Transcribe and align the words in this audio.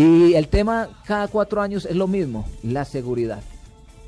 Y 0.00 0.32
el 0.32 0.48
tema 0.48 0.88
cada 1.04 1.28
cuatro 1.28 1.60
años 1.60 1.84
es 1.84 1.94
lo 1.94 2.06
mismo, 2.06 2.48
la 2.62 2.86
seguridad. 2.86 3.42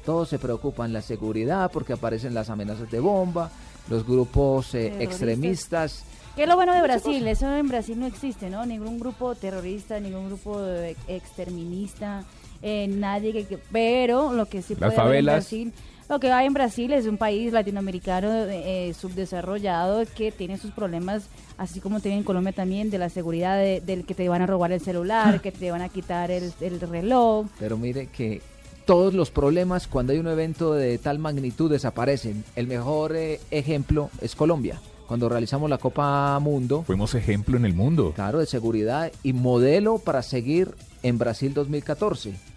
Todos 0.06 0.30
se 0.30 0.38
preocupan 0.38 0.90
la 0.90 1.02
seguridad 1.02 1.70
porque 1.70 1.92
aparecen 1.92 2.32
las 2.32 2.48
amenazas 2.48 2.90
de 2.90 2.98
bomba, 2.98 3.50
los 3.90 4.06
grupos 4.06 4.74
eh, 4.74 4.94
extremistas. 5.00 6.04
¿Qué 6.34 6.44
es 6.44 6.48
lo 6.48 6.54
bueno 6.54 6.72
de 6.72 6.80
Brasil? 6.80 7.28
Eso 7.28 7.54
en 7.54 7.68
Brasil 7.68 8.00
no 8.00 8.06
existe, 8.06 8.48
¿no? 8.48 8.64
Ningún 8.64 8.98
grupo 8.98 9.34
terrorista, 9.34 10.00
ningún 10.00 10.28
grupo 10.28 10.62
de 10.62 10.96
exterminista, 11.08 12.24
eh, 12.62 12.88
nadie 12.88 13.44
que, 13.44 13.58
Pero 13.70 14.32
lo 14.32 14.46
que 14.46 14.62
sí 14.62 14.74
puede 14.74 14.96
haber 14.96 15.16
en 15.16 15.24
Brasil... 15.26 15.72
Lo 16.08 16.20
que 16.20 16.30
hay 16.30 16.46
en 16.46 16.52
Brasil 16.52 16.92
es 16.92 17.06
un 17.06 17.16
país 17.16 17.52
latinoamericano 17.52 18.28
eh, 18.30 18.92
subdesarrollado 18.98 20.02
que 20.16 20.32
tiene 20.32 20.58
sus 20.58 20.72
problemas, 20.72 21.28
así 21.56 21.80
como 21.80 22.00
tiene 22.00 22.18
en 22.18 22.24
Colombia 22.24 22.52
también, 22.52 22.90
de 22.90 22.98
la 22.98 23.08
seguridad 23.08 23.58
del 23.58 24.04
que 24.04 24.14
te 24.14 24.28
van 24.28 24.42
a 24.42 24.46
robar 24.46 24.72
el 24.72 24.80
celular, 24.80 25.40
que 25.40 25.52
te 25.52 25.70
van 25.70 25.82
a 25.82 25.88
quitar 25.88 26.30
el, 26.30 26.52
el 26.60 26.80
reloj. 26.80 27.46
Pero 27.58 27.76
mire 27.76 28.08
que 28.08 28.42
todos 28.84 29.14
los 29.14 29.30
problemas 29.30 29.86
cuando 29.86 30.12
hay 30.12 30.18
un 30.18 30.26
evento 30.26 30.74
de 30.74 30.98
tal 30.98 31.18
magnitud 31.18 31.70
desaparecen. 31.70 32.44
El 32.56 32.66
mejor 32.66 33.14
eh, 33.16 33.40
ejemplo 33.50 34.10
es 34.20 34.34
Colombia. 34.34 34.80
Cuando 35.06 35.28
realizamos 35.28 35.68
la 35.68 35.78
Copa 35.78 36.38
Mundo. 36.40 36.84
Fuimos 36.86 37.14
ejemplo 37.14 37.56
en 37.56 37.64
el 37.64 37.74
mundo. 37.74 38.12
Claro, 38.14 38.38
de 38.38 38.46
seguridad 38.46 39.12
y 39.22 39.34
modelo 39.34 39.98
para 39.98 40.22
seguir 40.22 40.74
en 41.02 41.18
Brasil 41.18 41.52
2014. 41.54 42.51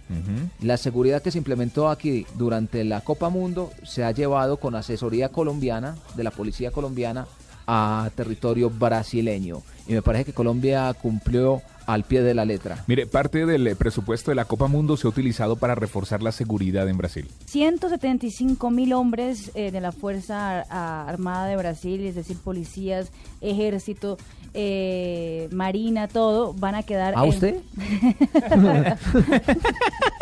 La 0.62 0.78
seguridad 0.78 1.22
que 1.22 1.32
se 1.32 1.38
implementó 1.38 1.90
aquí 1.90 2.26
durante 2.36 2.84
la 2.84 3.02
Copa 3.02 3.30
Mundo 3.30 3.72
se 3.84 4.04
ha 4.04 4.12
llevado 4.12 4.58
con 4.58 4.76
asesoría 4.76 5.30
colombiana, 5.30 5.96
de 6.16 6.24
la 6.24 6.32
policía 6.32 6.72
colombiana, 6.72 7.28
a 7.68 8.10
territorio 8.16 8.70
brasileño. 8.70 9.64
Y 9.88 9.94
me 9.94 10.02
parece 10.02 10.26
que 10.26 10.34
Colombia 10.34 10.94
cumplió 10.94 11.62
al 11.86 12.04
pie 12.04 12.22
de 12.22 12.34
la 12.34 12.46
letra. 12.46 12.84
Mire, 12.88 13.08
parte 13.08 13.46
del 13.46 13.68
eh, 13.68 13.76
presupuesto 13.76 14.32
de 14.32 14.36
la 14.36 14.46
Copa 14.46 14.68
Mundo 14.68 14.98
se 14.98 15.08
ha 15.08 15.10
utilizado 15.10 15.56
para 15.56 15.76
reforzar 15.76 16.24
la 16.24 16.32
seguridad 16.32 16.88
en 16.90 16.98
Brasil. 16.98 17.28
175 17.46 18.70
mil 18.72 18.94
hombres 18.94 19.52
eh, 19.56 19.72
de 19.72 19.82
la 19.82 19.92
Fuerza 19.92 20.62
Armada 21.08 21.48
de 21.48 21.58
Brasil, 21.58 22.06
es 22.06 22.16
decir, 22.16 22.38
policías, 22.38 23.12
ejército, 23.42 24.18
eh, 24.54 25.50
marina, 25.52 26.08
todo, 26.08 26.54
van 26.54 26.76
a 26.76 26.84
quedar... 26.84 27.14
¿A 27.16 27.24
usted? 27.24 27.56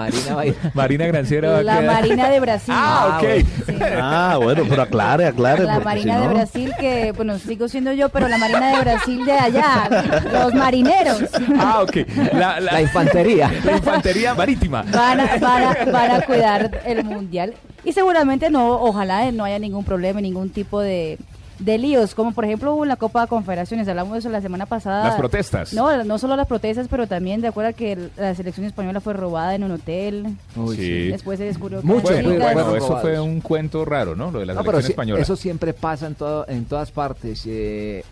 Marina, 0.00 0.54
Marina 0.74 1.06
Granciera 1.06 1.62
La 1.62 1.80
Marina 1.80 2.28
de 2.28 2.40
Brasil. 2.40 2.74
Ah, 2.76 3.18
ok. 3.18 3.80
Ah, 4.00 4.38
bueno, 4.40 4.64
pero 4.68 4.82
aclare, 4.82 5.26
aclare. 5.26 5.64
La 5.64 5.80
Marina 5.80 6.20
de 6.20 6.28
Brasil, 6.28 6.72
que, 6.78 7.12
bueno, 7.12 7.38
sigo 7.38 7.68
siendo 7.68 7.92
yo, 7.92 8.08
pero 8.08 8.28
la 8.28 8.38
Marina 8.38 8.76
de 8.76 8.80
Brasil 8.80 9.24
de 9.24 9.32
allá, 9.32 10.22
los 10.32 10.54
marineros. 10.54 11.24
Ah, 11.58 11.82
ok. 11.82 11.96
La, 12.32 12.80
infantería. 12.80 13.50
La 13.64 13.76
infantería 13.76 14.34
marítima. 14.34 14.82
Van 14.82 15.20
a, 15.20 15.36
van 15.36 16.10
a 16.10 16.20
cuidar 16.22 16.80
el 16.84 17.04
mundial. 17.04 17.54
Y 17.84 17.92
seguramente 17.92 18.50
no, 18.50 18.80
ojalá 18.82 19.30
no 19.32 19.44
haya 19.44 19.58
ningún 19.58 19.84
problema, 19.84 20.20
ningún 20.20 20.50
tipo 20.50 20.80
de 20.80 21.18
de 21.60 21.78
líos, 21.78 22.14
como 22.14 22.32
por 22.32 22.44
ejemplo 22.44 22.74
hubo 22.74 22.84
en 22.84 22.88
la 22.88 22.96
Copa 22.96 23.22
de 23.22 23.28
Confederaciones, 23.28 23.86
hablamos 23.86 24.14
de 24.14 24.18
eso 24.20 24.28
la 24.30 24.40
semana 24.40 24.66
pasada. 24.66 25.04
Las 25.08 25.16
protestas. 25.16 25.72
No, 25.74 26.04
no 26.04 26.18
solo 26.18 26.34
las 26.34 26.46
protestas, 26.46 26.88
pero 26.88 27.06
también 27.06 27.40
de 27.40 27.48
acuerdo 27.48 27.74
que 27.74 28.10
la 28.16 28.34
selección 28.34 28.66
española 28.66 29.00
fue 29.00 29.12
robada 29.12 29.54
en 29.54 29.64
un 29.64 29.72
hotel. 29.72 30.36
sí. 30.74 31.08
Después 31.08 31.38
se 31.38 31.44
descubrió 31.44 31.82
Mucho, 31.82 32.12
bueno, 32.12 32.74
eso 32.74 32.98
fue 33.00 33.20
un 33.20 33.40
cuento 33.40 33.84
raro, 33.84 34.16
¿no? 34.16 34.30
Lo 34.30 34.40
de 34.40 34.46
la 34.46 34.54
selección 34.54 34.84
española. 34.84 35.22
Eso 35.22 35.36
siempre 35.36 35.74
pasa 35.74 36.06
en, 36.06 36.14
todo, 36.14 36.46
en 36.48 36.64
todas 36.64 36.90
partes. 36.90 37.44
Eh, 37.46 38.04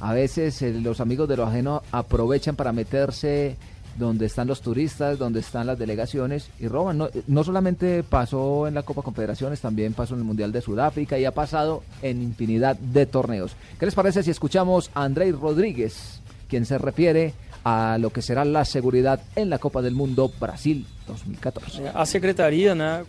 a 0.00 0.12
veces 0.12 0.60
eh, 0.62 0.72
los 0.72 1.00
amigos 1.00 1.28
de 1.28 1.36
lo 1.36 1.44
ajeno 1.44 1.82
aprovechan 1.92 2.56
para 2.56 2.72
meterse 2.72 3.56
donde 3.96 4.26
están 4.26 4.48
los 4.48 4.60
turistas, 4.60 5.18
donde 5.18 5.40
están 5.40 5.66
las 5.66 5.78
delegaciones 5.78 6.50
y 6.58 6.68
roban. 6.68 6.98
No, 7.26 7.44
solamente 7.44 8.02
pasó 8.02 8.66
en 8.66 8.74
la 8.74 8.82
Copa 8.82 9.02
Confederaciones, 9.02 9.60
también 9.60 9.94
pasó 9.94 10.14
en 10.14 10.20
el 10.20 10.26
Mundial 10.26 10.52
de 10.52 10.60
Sudáfrica 10.60 11.18
y 11.18 11.24
ha 11.24 11.34
pasado 11.34 11.82
en 12.02 12.22
infinidad 12.22 12.76
de 12.76 13.06
torneos. 13.06 13.56
¿Qué 13.78 13.86
les 13.86 13.94
parece 13.94 14.22
si 14.22 14.30
escuchamos 14.30 14.90
a 14.94 15.04
Andrei 15.04 15.32
Rodríguez, 15.32 16.20
quien 16.48 16.66
se 16.66 16.78
refiere 16.78 17.34
a 17.64 17.98
lo 17.98 18.10
que 18.10 18.22
será 18.22 18.44
la 18.44 18.64
seguridad 18.64 19.20
en 19.36 19.50
la 19.50 19.58
Copa 19.58 19.82
del 19.82 19.94
Mundo 19.94 20.30
Brasil 20.40 20.86
2014. 21.06 21.82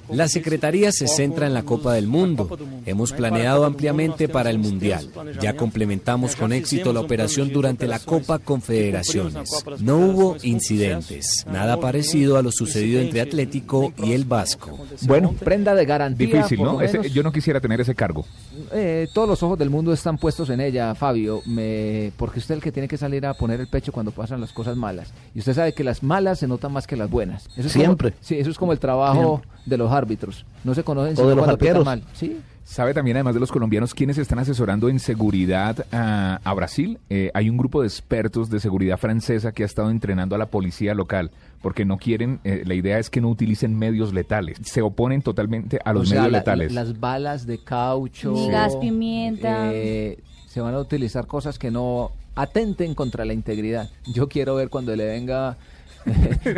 La 0.09 0.27
Secretaría 0.27 0.91
se 0.91 1.07
centra 1.07 1.47
en 1.47 1.53
la 1.53 1.63
Copa 1.63 1.93
del 1.93 2.07
Mundo. 2.07 2.57
Hemos 2.85 3.13
planeado 3.13 3.65
ampliamente 3.65 4.27
para 4.27 4.49
el 4.49 4.59
Mundial. 4.59 5.09
Ya 5.41 5.55
complementamos 5.55 6.35
con 6.35 6.53
éxito 6.53 6.93
la 6.93 6.99
operación 6.99 7.51
durante 7.51 7.87
la 7.87 7.99
Copa 7.99 8.39
Confederaciones. 8.39 9.63
No 9.79 9.97
hubo 9.97 10.37
incidentes, 10.43 11.45
nada 11.51 11.79
parecido 11.79 12.37
a 12.37 12.41
lo 12.41 12.51
sucedido 12.51 13.01
entre 13.01 13.21
Atlético 13.21 13.93
y 13.97 14.13
el 14.13 14.25
Vasco. 14.25 14.79
Bueno, 15.03 15.33
prenda 15.33 15.75
de 15.75 15.85
garantía. 15.85 16.27
Difícil, 16.27 16.61
¿no? 16.61 16.83
yo 16.83 17.23
no 17.23 17.31
quisiera 17.31 17.59
tener 17.59 17.81
ese 17.81 17.95
cargo. 17.95 18.25
Eh, 18.71 19.07
todos 19.13 19.27
los 19.27 19.43
ojos 19.43 19.57
del 19.57 19.69
mundo 19.69 19.93
están 19.93 20.17
puestos 20.17 20.49
en 20.49 20.61
ella, 20.61 20.93
Fabio, 20.95 21.41
me, 21.45 22.11
porque 22.17 22.39
usted 22.39 22.55
es 22.55 22.57
el 22.57 22.63
que 22.63 22.71
tiene 22.71 22.87
que 22.87 22.97
salir 22.97 23.25
a 23.25 23.33
poner 23.33 23.59
el 23.59 23.67
pecho 23.67 23.91
cuando 23.91 24.11
pasan 24.11 24.41
las 24.41 24.51
cosas 24.51 24.75
malas. 24.75 25.13
Y 25.35 25.39
usted 25.39 25.53
sabe 25.53 25.73
que 25.73 25.83
las 25.83 26.03
malas 26.03 26.39
se 26.39 26.47
notan 26.47 26.71
más 26.71 26.87
que 26.87 26.95
las 26.95 27.09
buenas. 27.09 27.49
Eso 27.55 27.69
Siempre. 27.85 28.13
sí, 28.21 28.37
eso 28.37 28.49
es 28.49 28.57
como 28.57 28.71
el 28.71 28.79
trabajo 28.79 29.41
de 29.65 29.77
los 29.77 29.91
árbitros. 29.91 30.45
No 30.63 30.73
se 30.73 30.83
conocen 30.83 31.23
o 31.23 31.29
de 31.29 31.35
los 31.35 31.47
arqueros. 31.47 31.85
mal. 31.85 32.03
Sí. 32.13 32.39
¿Sabe 32.65 32.93
también, 32.93 33.17
además 33.17 33.33
de 33.33 33.41
los 33.41 33.51
colombianos, 33.51 33.93
quiénes 33.93 34.17
están 34.17 34.39
asesorando 34.39 34.87
en 34.87 34.99
seguridad 34.99 35.85
a, 35.91 36.53
Brasil? 36.53 36.97
Eh, 37.09 37.29
hay 37.33 37.49
un 37.49 37.57
grupo 37.57 37.81
de 37.81 37.87
expertos 37.87 38.49
de 38.49 38.61
seguridad 38.61 38.97
francesa 38.97 39.51
que 39.51 39.63
ha 39.63 39.65
estado 39.65 39.89
entrenando 39.89 40.35
a 40.35 40.37
la 40.37 40.45
policía 40.45 40.93
local, 40.93 41.31
porque 41.61 41.83
no 41.83 41.97
quieren, 41.97 42.39
eh, 42.45 42.63
la 42.65 42.73
idea 42.73 42.99
es 42.99 43.09
que 43.09 43.19
no 43.19 43.29
utilicen 43.29 43.77
medios 43.77 44.13
letales, 44.13 44.59
se 44.63 44.81
oponen 44.81 45.21
totalmente 45.21 45.79
a 45.83 45.91
los 45.91 46.09
medios 46.09 46.31
letales. 46.31 46.71
las 46.71 46.97
balas 46.99 47.45
de 47.45 47.61
caucho. 47.61 48.31
Ni 48.31 48.49
gas, 48.49 48.77
pimienta. 48.77 49.73
Eh, 49.73 50.23
se 50.47 50.61
van 50.61 50.73
a 50.73 50.79
utilizar 50.79 51.27
cosas 51.27 51.59
que 51.59 51.69
no 51.69 52.11
atenten 52.35 52.95
contra 52.95 53.25
la 53.25 53.33
integridad. 53.33 53.89
Yo 54.05 54.27
quiero 54.27 54.55
ver 54.55 54.69
cuando 54.69 54.95
le 54.95 55.05
venga 55.05 55.57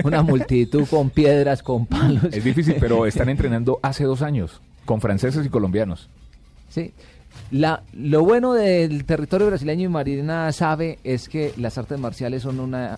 una 0.03 0.22
multitud 0.22 0.86
con 0.88 1.09
piedras, 1.09 1.63
con 1.63 1.86
palos. 1.86 2.25
Es 2.31 2.44
difícil, 2.44 2.75
pero 2.80 3.06
están 3.06 3.30
entrenando 3.30 3.80
hace 3.81 4.03
dos 4.03 4.22
años 4.22 4.62
con 4.85 5.02
franceses 5.02 5.46
y 5.46 5.50
colombianos. 5.50 6.09
Sí. 6.69 6.94
La, 7.52 7.84
lo 7.94 8.24
bueno 8.24 8.53
del 8.53 9.06
territorio 9.06 9.47
brasileño 9.47 9.85
y 9.85 9.90
Marina 9.90 10.52
sabe 10.52 11.00
es 11.03 11.28
que 11.28 11.53
las 11.58 11.78
artes 11.78 12.00
marciales 12.00 12.44
son 12.44 12.59
una 12.59 12.97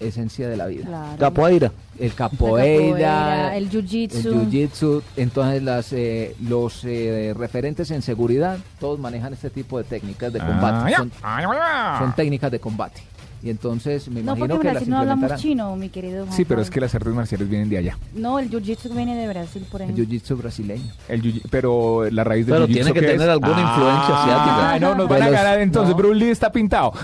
esencia 0.00 0.48
de 0.48 0.56
la 0.56 0.66
vida. 0.66 1.16
Capoeira. 1.18 1.72
El 1.98 2.14
capoeira, 2.14 3.56
el 3.56 3.70
jiu-jitsu. 3.70 4.26
El 4.26 4.50
jiu-jitsu. 4.50 5.02
Entonces 5.16 5.62
las, 5.62 5.92
eh, 5.92 6.34
los 6.42 6.84
eh, 6.84 7.34
referentes 7.36 7.90
en 7.90 8.02
seguridad, 8.02 8.58
todos 8.80 8.98
manejan 8.98 9.32
este 9.32 9.50
tipo 9.50 9.78
de 9.78 9.84
técnicas 9.84 10.32
de 10.32 10.40
combate. 10.40 10.94
Ah, 11.22 11.96
son 12.00 12.14
técnicas 12.14 12.50
de 12.50 12.60
combate. 12.60 13.02
Y 13.44 13.50
entonces 13.50 14.08
me 14.08 14.20
imagino 14.20 14.46
no, 14.46 14.54
porque 14.54 14.68
en 14.68 14.72
Brasil 14.72 14.90
no 14.90 14.98
hablamos 15.00 15.36
chino, 15.36 15.76
mi 15.76 15.90
querido 15.90 16.26
Sí, 16.30 16.46
pero 16.46 16.62
es 16.62 16.70
que 16.70 16.80
las 16.80 16.94
artes 16.94 17.12
marciales 17.12 17.46
vienen 17.46 17.68
de 17.68 17.76
allá. 17.76 17.98
No, 18.14 18.38
el 18.38 18.48
jiu-jitsu 18.48 18.96
viene 18.96 19.14
de 19.14 19.28
Brasil, 19.28 19.66
por 19.70 19.82
ejemplo. 19.82 20.02
El 20.02 20.08
jiu-jitsu 20.08 20.38
brasileño. 20.38 20.90
El 21.10 21.42
pero 21.50 22.08
la 22.10 22.24
raíz 22.24 22.46
del 22.46 22.54
Pero 22.54 22.66
tiene 22.66 22.94
que 22.94 23.02
tener 23.02 23.28
alguna 23.28 23.60
influencia 23.60 24.22
asiática. 24.22 24.72
Ay, 24.72 24.80
no, 24.80 24.94
nos 24.94 25.10
van 25.10 25.24
a 25.24 25.28
ganar 25.28 25.60
entonces. 25.60 25.94
Bruce 25.94 26.14
Lee 26.14 26.30
está 26.30 26.50
pintado. 26.50 26.94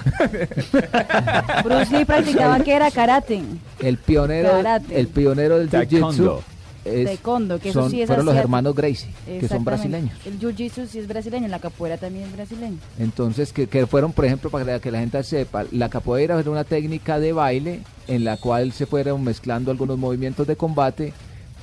Bruce 1.62 1.98
Lee 1.98 2.06
practicaba 2.06 2.58
que 2.64 2.72
era 2.72 2.90
karate. 2.90 3.42
El 3.78 3.98
pionero, 3.98 4.62
el 4.88 5.08
pionero 5.08 5.58
del 5.58 5.68
jiu-jitsu 5.68 6.40
taekwondo, 6.84 7.58
que 7.58 7.70
eso 7.70 7.88
sí 7.88 8.02
es 8.02 8.06
fueron 8.06 8.26
los 8.26 8.36
hermanos 8.36 8.74
Gracie, 8.74 9.10
que 9.26 9.48
son 9.48 9.64
brasileños. 9.64 10.14
El 10.24 10.38
jiu-jitsu 10.38 10.86
sí 10.86 10.98
es 10.98 11.08
brasileño, 11.08 11.48
la 11.48 11.58
capoeira 11.58 11.96
también 11.96 12.26
es 12.26 12.32
brasileña. 12.32 12.78
Entonces, 12.98 13.52
que, 13.52 13.66
que, 13.66 13.86
fueron, 13.86 14.12
por 14.12 14.24
ejemplo, 14.24 14.50
para 14.50 14.78
que 14.80 14.90
la 14.90 15.00
gente 15.00 15.22
sepa, 15.22 15.64
la 15.72 15.88
capoeira 15.88 16.38
era 16.38 16.50
una 16.50 16.64
técnica 16.64 17.18
de 17.18 17.32
baile 17.32 17.80
en 18.08 18.24
la 18.24 18.36
cual 18.36 18.72
se 18.72 18.86
fueron 18.86 19.22
mezclando 19.22 19.70
algunos 19.70 19.98
movimientos 19.98 20.46
de 20.46 20.56
combate 20.56 21.12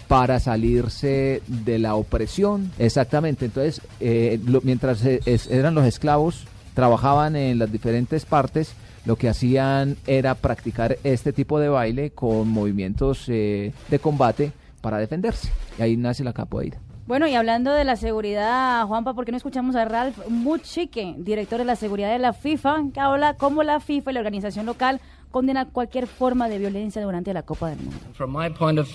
para 0.08 0.40
salirse 0.40 1.42
de 1.48 1.80
la 1.80 1.96
opresión. 1.96 2.72
Exactamente, 2.80 3.46
entonces, 3.46 3.82
eh, 4.00 4.40
mientras 4.64 5.04
eran 5.04 5.76
los 5.76 5.86
esclavos, 5.86 6.46
trabajaban 6.74 7.36
en 7.36 7.60
las 7.60 7.72
diferentes 7.72 8.26
partes, 8.26 8.74
lo 9.06 9.16
que 9.16 9.30
hacían 9.30 9.98
era 10.06 10.36
practicar 10.36 10.98
este 11.04 11.34
tipo 11.34 11.60
de 11.60 11.70
baile 11.70 12.12
con 12.12 12.50
movimientos 12.50 13.24
eh, 13.28 13.72
de 13.90 14.00
combate 14.00 14.52
para 14.88 15.00
defenderse. 15.00 15.52
Y 15.78 15.82
ahí 15.82 15.98
nace 15.98 16.24
la 16.24 16.32
capoeira. 16.32 16.80
Bueno, 17.08 17.28
y 17.28 17.36
hablando 17.36 17.74
de 17.74 17.84
la 17.84 17.98
seguridad, 17.98 18.86
Juanpa, 18.88 19.14
¿por 19.14 19.26
qué 19.26 19.32
no 19.32 19.38
escuchamos 19.38 19.76
a 19.76 19.84
Ralph 19.84 20.18
Muchique, 20.30 21.14
director 21.18 21.60
de 21.60 21.66
la 21.66 21.76
seguridad 21.76 22.10
de 22.10 22.20
la 22.20 22.32
FIFA, 22.32 22.84
que 22.94 23.00
habla 23.02 23.34
cómo 23.34 23.64
la 23.64 23.82
FIFA 23.82 24.12
y 24.12 24.14
la 24.14 24.22
organización 24.22 24.66
local 24.66 25.02
condena 25.32 25.66
cualquier 25.66 26.08
forma 26.08 26.50
de 26.50 26.58
violencia 26.58 27.02
durante 27.02 27.34
la 27.34 27.44
Copa 27.44 27.70
del 27.70 27.80
Mundo. 27.80 27.98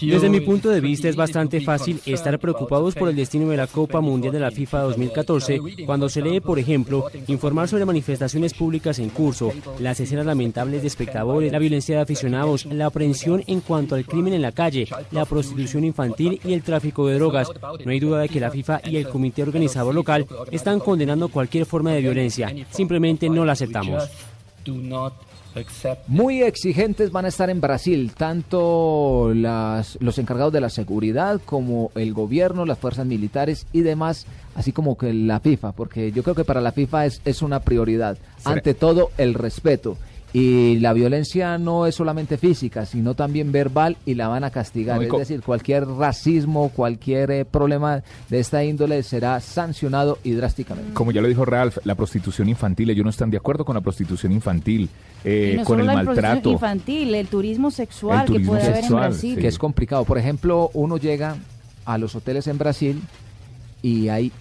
Desde 0.01 0.29
mi 0.29 0.41
punto 0.41 0.71
de 0.71 0.81
vista 0.81 1.09
es 1.09 1.17
bastante 1.17 1.61
fácil 1.61 2.01
estar 2.07 2.39
preocupados 2.39 2.95
por 2.95 3.09
el 3.09 3.17
destino 3.17 3.49
de 3.49 3.57
la 3.57 3.67
Copa 3.67 4.01
Mundial 4.01 4.33
de 4.33 4.41
la 4.41 4.51
FIFA 4.51 4.81
2014 4.83 5.61
cuando 5.87 6.09
se 6.09 6.23
lee, 6.23 6.41
por 6.41 6.59
ejemplo, 6.59 7.07
informar 7.29 7.69
sobre 7.69 7.85
manifestaciones 7.85 8.55
públicas 8.55 8.99
en 8.99 9.11
curso, 9.11 9.53
las 9.79 10.01
escenas 10.01 10.27
lamentables 10.27 10.83
de 10.83 10.89
espectadores, 10.89 11.53
la 11.53 11.59
violencia 11.59 11.97
de 11.97 12.03
aficionados, 12.03 12.67
la 12.67 12.87
aprehensión 12.87 13.45
en 13.47 13.61
cuanto 13.61 13.95
al 13.95 14.05
crimen 14.05 14.35
en 14.35 14.43
la 14.43 14.53
calle, 14.53 14.89
la 15.11 15.25
prostitución 15.25 15.85
infantil 15.85 16.41
y 16.45 16.53
el 16.53 16.63
tráfico 16.63 17.07
de 17.07 17.15
drogas. 17.15 17.49
No 17.85 17.91
hay 17.91 18.01
duda 18.01 18.21
de 18.21 18.29
que 18.29 18.41
la 18.41 18.51
FIFA 18.51 18.81
y 18.85 18.97
el 18.97 19.09
comité 19.09 19.43
organizador 19.43 19.95
local 19.95 20.27
están 20.51 20.81
condenando 20.81 21.29
cualquier 21.29 21.67
forma 21.67 21.93
de 21.93 22.01
violencia. 22.01 22.53
Simplemente 22.71 23.29
no 23.29 23.45
la 23.45 23.53
aceptamos. 23.53 24.09
Muy 26.07 26.43
exigentes 26.43 27.11
van 27.13 27.25
a 27.25 27.29
estar 27.29 27.51
en 27.51 27.61
Brasil, 27.61 28.13
tanto 28.17 29.33
las, 29.35 29.99
los 30.01 30.19
encargados 30.19 30.53
de 30.53 30.61
la 30.61 30.71
seguridad 30.71 31.41
como 31.45 31.91
el 31.95 32.15
gobierno, 32.15 32.65
las 32.65 32.79
fuerzas 32.79 33.07
militares 33.07 33.67
y 33.73 33.83
demás, 33.83 34.27
así 34.55 34.73
como 34.73 34.97
que 34.97 35.13
la 35.13 35.41
FIFA, 35.41 35.73
porque 35.73 36.13
yo 36.13 36.23
creo 36.23 36.35
que 36.35 36.45
para 36.45 36.61
la 36.61 36.73
FIFA 36.73 37.07
es, 37.07 37.21
es 37.25 37.43
una 37.43 37.61
prioridad. 37.61 38.17
Ante 38.45 38.75
todo, 38.75 39.11
el 39.19 39.35
respeto. 39.35 39.97
Y 40.35 40.79
la 40.79 40.95
violencia 40.95 41.59
no 41.59 41.87
es 41.87 41.95
solamente 41.95 42.39
física, 42.39 42.87
sino 42.87 43.15
también 43.15 43.53
verbal 43.53 43.99
y 44.07 44.15
la 44.15 44.29
van 44.29 44.45
a 44.45 44.51
castigar. 44.51 45.03
es 45.03 45.11
decir, 45.11 45.43
cualquier 45.43 45.87
racismo, 45.87 46.71
cualquier 46.71 47.31
eh, 47.31 47.45
problema 47.45 48.03
de 48.31 48.41
esta 48.41 48.65
índole 48.65 49.03
será 49.03 49.41
sancionado 49.41 50.19
y 50.25 50.33
drásticamente. 50.33 50.95
Como 50.95 51.13
ya 51.13 51.21
lo 51.21 51.29
dijo 51.29 51.45
Ralph, 51.45 51.79
la 51.85 51.95
prostitución 51.95 52.49
infantil, 52.49 52.89
ellos 52.89 53.05
no 53.05 53.11
están 53.11 53.31
de 53.31 53.37
acuerdo 53.37 53.67
con 53.67 53.75
la 53.75 53.83
prostitución 53.83 54.33
infantil, 54.33 54.89
eh, 55.23 55.61
con 55.65 55.81
el 55.81 55.87
maltrato. 55.87 56.51
infantil, 56.51 57.15
el 57.15 57.27
turismo 57.27 57.71
sexual 57.71 58.27
que 58.27 58.41
puede 58.41 58.63
haber 58.63 58.85
en 58.85 58.91
Brasil. 58.91 59.39
Que 59.39 59.49
es 59.49 59.59
complicado. 59.59 60.05
Por 60.05 60.17
ejemplo, 60.17 60.71
uno 60.73 60.97
llega 60.97 61.37
a 61.85 61.99
los 61.99 62.15
hoteles 62.15 62.47
en 62.47 62.57
Brasil 62.57 63.03
y 63.83 64.09
hay 64.09 64.33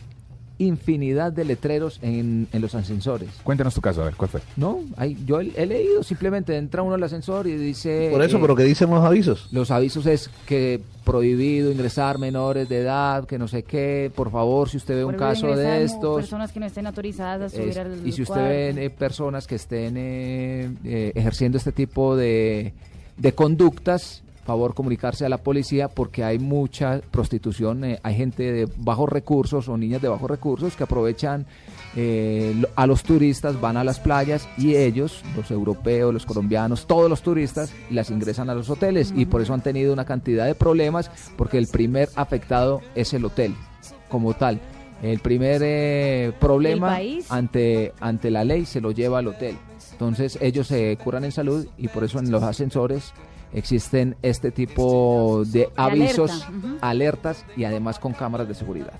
infinidad 0.61 1.31
de 1.31 1.45
letreros 1.45 1.99
en, 2.01 2.47
en, 2.51 2.61
los 2.61 2.75
ascensores. 2.75 3.29
Cuéntanos 3.43 3.73
tu 3.73 3.81
caso, 3.81 4.01
a 4.01 4.05
ver, 4.05 4.15
¿cuál 4.15 4.29
fue? 4.29 4.41
No, 4.55 4.81
hay, 4.97 5.17
yo 5.25 5.39
he, 5.41 5.65
leído, 5.65 6.03
simplemente 6.03 6.55
entra 6.55 6.81
uno 6.81 6.95
al 6.95 7.03
ascensor 7.03 7.47
y 7.47 7.55
dice... 7.55 8.09
Por 8.11 8.21
eso, 8.21 8.39
pero 8.39 8.55
¿qué 8.55 8.63
dicen 8.63 8.89
los 8.89 9.03
avisos? 9.03 9.47
Los 9.51 9.71
avisos 9.71 10.05
es 10.05 10.29
que 10.45 10.81
prohibido 11.03 11.71
ingresar 11.71 12.19
menores 12.19 12.69
de 12.69 12.79
edad, 12.79 13.25
que 13.25 13.37
no 13.37 13.47
sé 13.47 13.63
qué, 13.63 14.11
por 14.15 14.31
favor, 14.31 14.69
si 14.69 14.77
usted 14.77 14.95
ve 14.95 15.05
un 15.05 15.15
caso 15.15 15.47
de 15.55 15.83
estos... 15.83 16.17
Personas 16.17 16.51
que 16.51 16.59
no 16.59 16.65
estén 16.65 16.87
autorizadas 16.87 17.53
a 17.53 17.57
subir 17.57 17.79
al 17.79 18.07
Y 18.07 18.11
si 18.11 18.21
usted 18.21 18.75
ve 18.75 18.85
eh, 18.85 18.89
personas 18.89 19.47
que 19.47 19.55
estén 19.55 19.95
eh, 19.97 20.71
eh, 20.83 21.11
ejerciendo 21.15 21.57
este 21.57 21.71
tipo 21.71 22.15
de, 22.15 22.73
de 23.17 23.33
conductas, 23.33 24.23
favor 24.43 24.73
comunicarse 24.73 25.25
a 25.25 25.29
la 25.29 25.37
policía 25.37 25.87
porque 25.87 26.23
hay 26.23 26.39
mucha 26.39 27.01
prostitución, 27.11 27.83
eh, 27.83 27.99
hay 28.03 28.15
gente 28.15 28.51
de 28.51 28.67
bajos 28.77 29.09
recursos 29.09 29.67
o 29.69 29.77
niñas 29.77 30.01
de 30.01 30.07
bajos 30.07 30.29
recursos 30.29 30.75
que 30.75 30.83
aprovechan 30.83 31.45
eh, 31.95 32.63
a 32.75 32.87
los 32.87 33.03
turistas, 33.03 33.59
van 33.59 33.77
a 33.77 33.83
las 33.83 33.99
playas 33.99 34.47
y 34.57 34.75
ellos, 34.75 35.23
los 35.35 35.51
europeos, 35.51 36.13
los 36.13 36.25
colombianos, 36.25 36.87
todos 36.87 37.09
los 37.09 37.21
turistas, 37.21 37.73
las 37.89 38.09
ingresan 38.09 38.49
a 38.49 38.55
los 38.55 38.69
hoteles 38.69 39.13
y 39.15 39.25
por 39.25 39.41
eso 39.41 39.53
han 39.53 39.61
tenido 39.61 39.93
una 39.93 40.05
cantidad 40.05 40.45
de 40.45 40.55
problemas 40.55 41.11
porque 41.37 41.57
el 41.57 41.67
primer 41.67 42.09
afectado 42.15 42.81
es 42.95 43.13
el 43.13 43.25
hotel 43.25 43.55
como 44.09 44.33
tal. 44.33 44.59
El 45.01 45.19
primer 45.19 45.61
eh, 45.63 46.31
problema 46.39 46.99
ante, 47.29 47.91
ante 47.99 48.29
la 48.29 48.43
ley 48.43 48.65
se 48.65 48.81
lo 48.81 48.91
lleva 48.91 49.19
al 49.19 49.27
hotel. 49.27 49.57
Entonces 49.91 50.37
ellos 50.41 50.67
se 50.67 50.97
curan 51.03 51.23
en 51.25 51.31
salud 51.31 51.65
y 51.77 51.87
por 51.87 52.03
eso 52.03 52.19
en 52.19 52.31
los 52.31 52.43
ascensores 52.43 53.13
existen 53.53 54.15
este 54.21 54.51
tipo 54.51 55.43
de 55.45 55.69
avisos, 55.75 56.47
alertas 56.81 57.45
y 57.55 57.63
además 57.63 57.99
con 57.99 58.13
cámaras 58.13 58.47
de 58.47 58.55
seguridad. 58.55 58.93